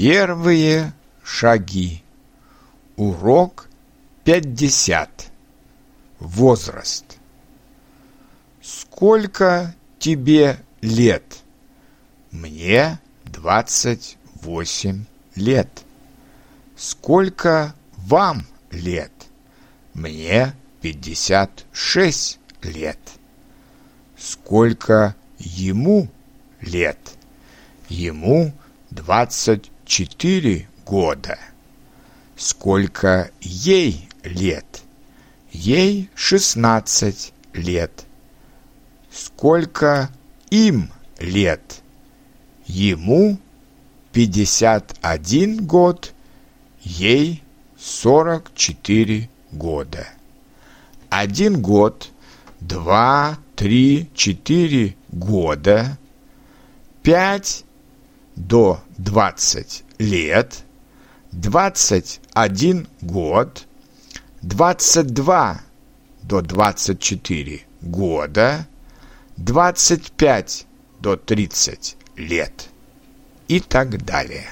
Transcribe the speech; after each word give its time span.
Первые 0.00 0.92
шаги. 1.24 2.04
Урок 2.94 3.68
50. 4.22 5.32
Возраст. 6.20 7.18
Сколько 8.62 9.74
тебе 9.98 10.60
лет? 10.82 11.40
Мне 12.30 13.00
28 13.24 15.04
лет. 15.34 15.82
Сколько 16.76 17.74
вам 17.96 18.46
лет? 18.70 19.10
Мне 19.94 20.54
56 20.80 22.38
лет. 22.62 23.00
Сколько 24.16 25.16
ему 25.40 26.06
лет? 26.60 27.00
Ему 27.88 28.52
24 29.88 30.68
года. 30.84 31.38
Сколько 32.36 33.30
ей 33.40 34.06
лет? 34.22 34.82
Ей 35.50 36.10
16 36.14 37.32
лет. 37.54 38.04
Сколько 39.10 40.10
им 40.50 40.92
лет? 41.18 41.80
Ему 42.66 43.38
51 44.12 45.66
год, 45.66 46.12
ей 46.82 47.42
44 47.78 49.30
года. 49.52 50.06
Один 51.08 51.62
год, 51.62 52.10
два, 52.60 53.38
три, 53.56 54.10
четыре 54.14 54.96
года, 55.10 55.96
пять 57.02 57.64
до 58.38 58.80
20 58.98 59.84
лет, 59.98 60.64
21 61.32 62.86
год, 63.00 63.66
22 64.42 65.60
до 66.22 66.40
24 66.40 67.60
года, 67.82 68.66
25 69.36 70.66
до 71.00 71.16
30 71.16 71.96
лет 72.16 72.68
и 73.48 73.60
так 73.60 74.04
далее. 74.04 74.48